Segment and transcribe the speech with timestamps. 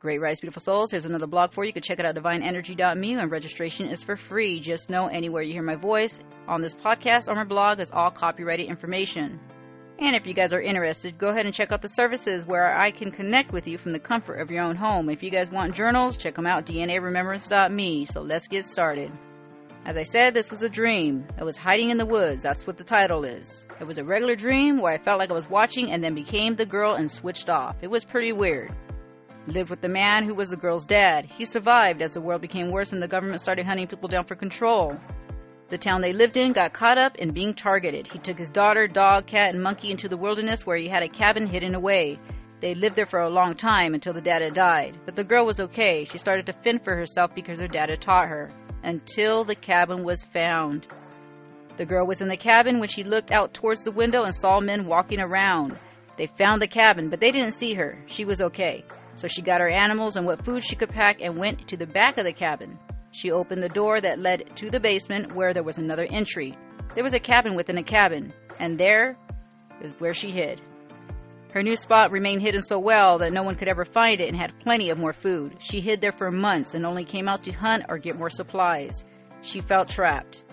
[0.00, 0.92] Great Rise, beautiful souls.
[0.92, 1.70] Here's another blog for you.
[1.70, 4.60] You can check it out divineenergy.me and registration is for free.
[4.60, 8.12] Just know anywhere you hear my voice on this podcast or my blog is all
[8.12, 9.40] copyrighted information.
[9.98, 12.92] And if you guys are interested, go ahead and check out the services where I
[12.92, 15.10] can connect with you from the comfort of your own home.
[15.10, 18.06] If you guys want journals, check them out DNAremembrance.me.
[18.06, 19.10] So let's get started.
[19.84, 21.26] As I said, this was a dream.
[21.36, 22.44] I was hiding in the woods.
[22.44, 23.66] That's what the title is.
[23.80, 26.54] It was a regular dream where I felt like I was watching and then became
[26.54, 27.74] the girl and switched off.
[27.82, 28.72] It was pretty weird
[29.48, 31.24] lived with the man who was the girl's dad.
[31.24, 34.36] He survived as the world became worse and the government started hunting people down for
[34.36, 34.98] control.
[35.70, 38.06] The town they lived in got caught up in being targeted.
[38.06, 41.08] He took his daughter, dog, cat, and monkey into the wilderness where he had a
[41.08, 42.18] cabin hidden away.
[42.60, 44.98] They lived there for a long time until the dad had died.
[45.04, 46.04] But the girl was okay.
[46.04, 48.50] She started to fend for herself because her dad had taught her.
[48.82, 50.86] Until the cabin was found.
[51.76, 54.60] The girl was in the cabin when she looked out towards the window and saw
[54.60, 55.78] men walking around.
[56.16, 57.96] They found the cabin, but they didn't see her.
[58.06, 58.84] She was okay.
[59.18, 61.88] So she got her animals and what food she could pack and went to the
[61.88, 62.78] back of the cabin.
[63.10, 66.56] She opened the door that led to the basement where there was another entry.
[66.94, 69.18] There was a cabin within a cabin, and there
[69.82, 70.60] is where she hid.
[71.52, 74.40] Her new spot remained hidden so well that no one could ever find it and
[74.40, 75.56] had plenty of more food.
[75.58, 79.04] She hid there for months and only came out to hunt or get more supplies.
[79.42, 80.44] She felt trapped.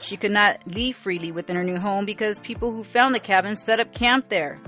[0.00, 3.56] She could not leave freely within her new home because people who found the cabin
[3.56, 4.58] set up camp there.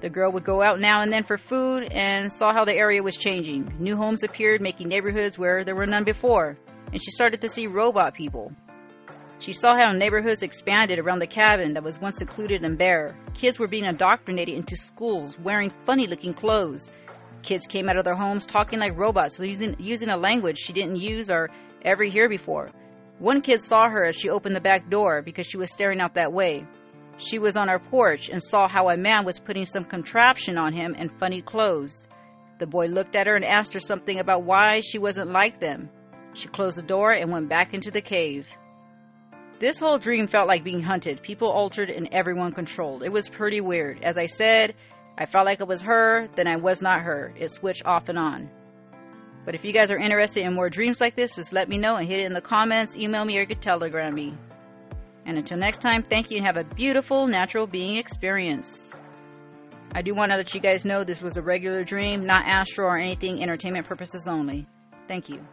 [0.00, 3.02] The girl would go out now and then for food and saw how the area
[3.02, 3.74] was changing.
[3.78, 6.58] New homes appeared, making neighborhoods where there were none before,
[6.92, 8.52] and she started to see robot people.
[9.38, 13.16] She saw how neighborhoods expanded around the cabin that was once secluded and bare.
[13.34, 16.90] Kids were being indoctrinated into schools, wearing funny looking clothes.
[17.42, 20.96] Kids came out of their homes talking like robots, using, using a language she didn't
[20.96, 21.50] use or
[21.82, 22.70] ever hear before.
[23.18, 26.14] One kid saw her as she opened the back door because she was staring out
[26.14, 26.66] that way.
[27.18, 30.72] She was on our porch and saw how a man was putting some contraption on
[30.72, 32.08] him and funny clothes.
[32.58, 35.88] The boy looked at her and asked her something about why she wasn't like them.
[36.34, 38.46] She closed the door and went back into the cave.
[39.58, 41.22] This whole dream felt like being hunted.
[41.22, 43.02] People altered and everyone controlled.
[43.02, 44.04] It was pretty weird.
[44.04, 44.74] As I said,
[45.16, 47.34] I felt like it was her, then I was not her.
[47.38, 48.50] It switched off and on.
[49.46, 51.96] But if you guys are interested in more dreams like this, just let me know
[51.96, 54.36] and hit it in the comments, email me, or you could telegram me.
[55.26, 58.94] And until next time, thank you and have a beautiful natural being experience.
[59.92, 62.88] I do want to let you guys know this was a regular dream, not astral
[62.88, 64.66] or anything entertainment purposes only.
[65.08, 65.44] Thank you.